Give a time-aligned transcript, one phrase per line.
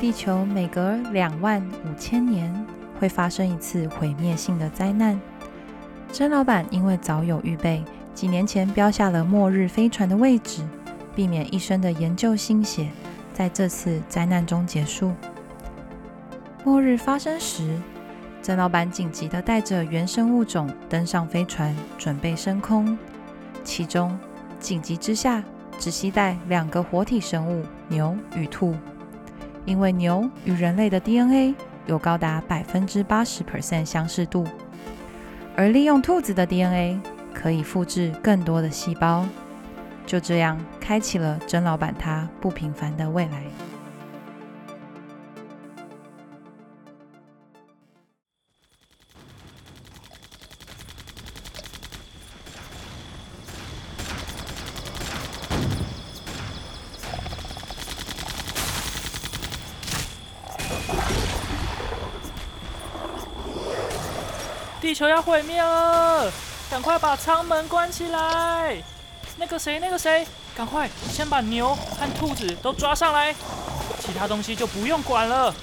[0.00, 2.50] 地球每隔两万五千年
[2.98, 5.20] 会发生一次毁灭性的灾难。
[6.10, 7.84] 甄老板因为早有预备，
[8.14, 10.66] 几年前标下了末日飞船的位置，
[11.14, 12.88] 避免一生的研究心血
[13.34, 15.12] 在这次灾难中结束。
[16.64, 17.78] 末日发生时，
[18.40, 22.96] 曾老板紧急地带着原生物种登上飞船，准备升空。
[23.62, 24.18] 其中，
[24.58, 25.44] 紧急之下
[25.78, 28.74] 只携带两个活体生物——牛与兔，
[29.64, 31.54] 因为牛与人类的 DNA
[31.86, 34.46] 有高达百分之八十 percent 相似度，
[35.56, 37.00] 而利用兔子的 DNA
[37.32, 39.26] 可以复制更多的细胞。
[40.06, 43.44] 就这样，开启了甄老板他不平凡的未来。
[64.80, 66.32] 地球要毁灭了，
[66.70, 68.82] 赶快把舱门关起来！
[69.36, 73.34] 那个谁，那个谁，赶快先把牛和兔子都抓上来，
[74.00, 75.54] 其他东西就不用管了。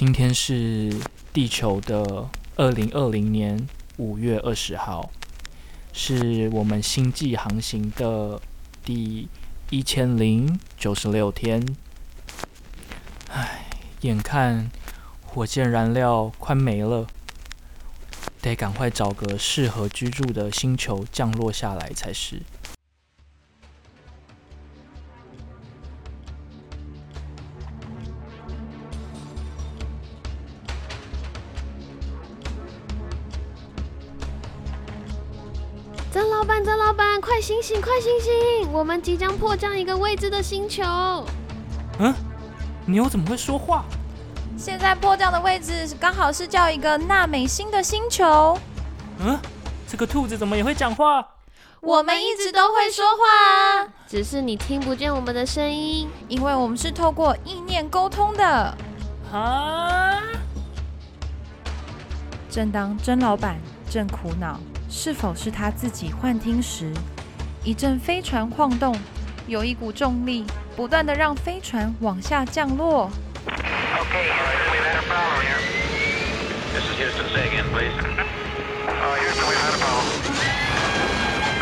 [0.00, 0.90] 今天是
[1.30, 3.68] 地球的二零二零年
[3.98, 5.10] 五月二十号，
[5.92, 8.40] 是我们星际航行的
[8.82, 9.28] 第
[9.68, 11.76] 一千零九十六天。
[13.28, 13.66] 唉，
[14.00, 14.70] 眼看
[15.26, 17.06] 火箭燃料快没了，
[18.40, 22.40] 得赶快找个适合居住的星球降落下来才是。
[36.12, 38.72] 曾老板，曾老板，快醒醒，快醒醒！
[38.72, 40.82] 我们即将迫降一个未知的星球。
[42.00, 42.12] 嗯，
[42.84, 43.84] 牛怎么会说话？
[44.58, 48.58] 现在迫降的位置刚好是叫一个纳美星的星球。
[49.20, 49.38] 嗯，
[49.86, 51.24] 这个兔子怎么也会讲话？
[51.80, 56.08] 我们一直都会说话啊，只是你听不见我们的声音。
[56.26, 58.76] 因为我们是透过意念沟通的。
[59.32, 60.20] 啊！
[62.50, 64.58] 正当曾老板正苦恼
[64.90, 66.92] 是否是他自己幻听时，
[67.62, 68.94] 一阵飞船晃动，
[69.46, 73.08] 有一股重力不断的让飞船往下降落。
[73.46, 75.60] Okay, Houston, we've had a problem here.
[76.74, 77.26] This is Houston.
[77.32, 77.94] Say again, please.
[78.88, 80.06] Uh, Houston, we've had a problem.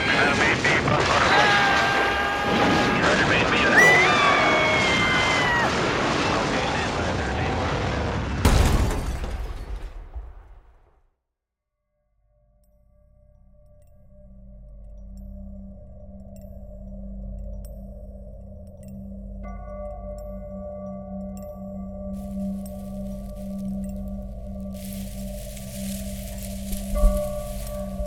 [0.07, 1.38] That may be Buffalo.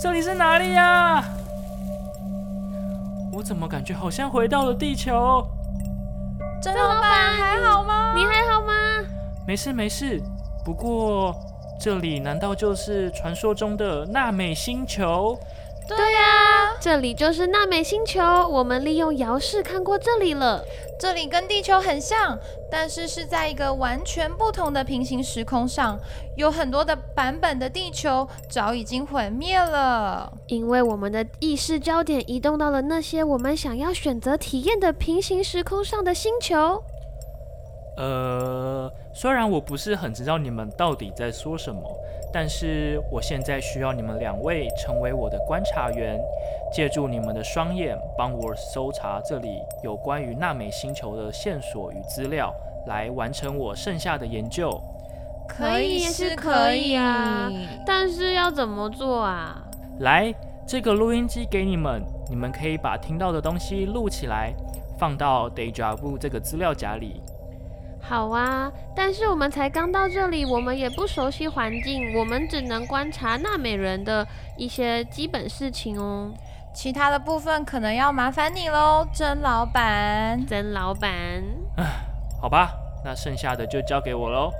[0.02, 1.22] 这里是哪里呀？
[3.32, 5.46] 我怎么感觉好像回到了地球？
[6.60, 8.12] 郑老板还好吗？
[8.12, 8.72] 你还好吗？
[9.46, 10.20] 没事没事，
[10.64, 11.32] 不过
[11.78, 15.38] 这里难道就是传说中的纳美星球？
[15.96, 18.20] 对呀、这里就是娜美星球。
[18.48, 20.64] 我们利用遥视看过这里了。
[20.98, 22.38] 这里跟地球很像，
[22.70, 25.98] 但是是在一个完全不同的平行时空上，
[26.36, 30.32] 有很多的版本的地球早已经毁灭了。
[30.46, 36.82] 因为我们的意识焦点移动到了那些我们想要选择体验的平行时空上的星球。
[37.96, 41.82] 呃，虽然我不是很知道你们到底在说什么，
[42.32, 46.18] 但是我现在需要你们两位成为我的观察员，
[46.72, 52.54] 借助你们的双眼帮我搜查这里有关于纳美星球的线索与资料，
[52.86, 54.80] 来完成我剩下的研究。
[55.46, 57.52] 可以是是可以啊啊，
[57.84, 59.62] 但是要怎么做啊？
[59.98, 60.34] 来，
[60.66, 64.54] 这个录音机给你们，你们可以把听到的东西录起来，
[64.98, 67.20] 放到 Deja Vu 这个资料夹里。
[68.04, 74.26] 好啊，但是我们才刚到这里，我们也不熟悉环境，我们只能观察纳美人的
[74.56, 76.30] 一些基本事情哦。
[76.74, 80.44] 其他的部分可能要麻烦你喽，曾老板。
[80.46, 81.42] 曾老板，
[82.40, 82.72] 好吧，
[83.04, 84.50] 那剩下的就交给我喽。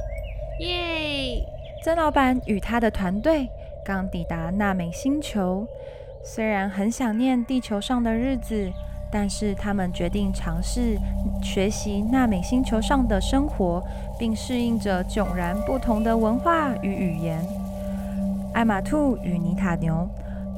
[0.60, 1.42] 耶！
[1.82, 3.48] 曾老板与他的团队
[3.84, 5.66] 刚抵达纳美星球，
[6.22, 8.70] 虽然很想念地球上的日子，
[9.12, 10.98] 但是他们决定尝试
[11.42, 13.84] 学习纳美星球上的生活，
[14.18, 17.44] 并适应着迥然不同的文化与语言。
[18.54, 20.08] 艾玛兔与尼塔牛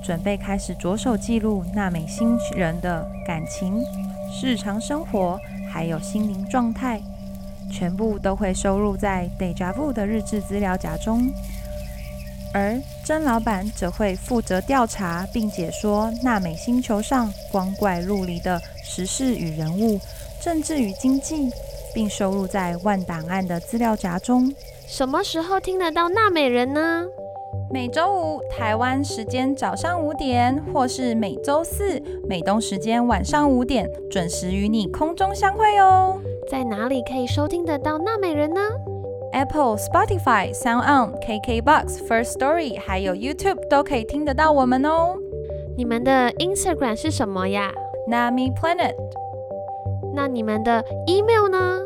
[0.02, 3.82] 准备开始着手记录纳美星人的感情、
[4.42, 7.00] 日常生活，还有心灵状态。
[7.72, 11.28] 全部都会收录在 Deja Vu 的日志资料夹中，
[12.54, 19.98] 而甄老板则会负责调查并解说纳美星球上光怪陆离的时事与人物、
[20.40, 21.50] 政治与经济，
[21.92, 24.54] 并收录在万档案的资料夹中。
[24.86, 27.04] 什么时候听得到纳美人呢？
[27.72, 36.20] 每周五台湾时间早上五点，或是每周四美东时间晚上五点，准时与你空中相会哦。
[36.48, 38.60] 在哪里可以收听得到纳美人呢？
[39.34, 45.16] Apple、Spotify、Sound On、KKBox、First Story，还有 YouTube 都可以听得到我们哦。
[45.76, 47.72] 你们的 Instagram 是什么呀
[48.08, 48.94] ？Nami Planet
[50.14, 51.80] 那你们的 email 呢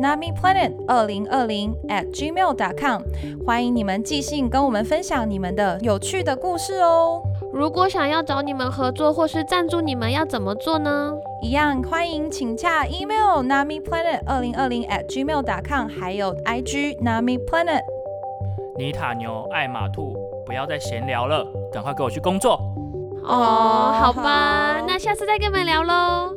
[0.00, 3.02] ？Nami Planet 二零二零 at gmail.com，
[3.46, 7.22] 欢迎你们寄信跟我们分享你们的有趣的故事哦。
[7.52, 11.14] 如果想要找你们合作或是赞助你们，要怎么做呢？
[11.42, 17.82] 一样欢迎请洽 email Nami Planet 二零二零 at gmail.com，还有 IG Nami Planet。
[18.78, 20.14] 尼塔牛、爱马兔，
[20.44, 22.60] 不要再闲聊了，赶快给我去工作。
[23.24, 26.34] 哦，好好吧，那下次再跟你们聊喽，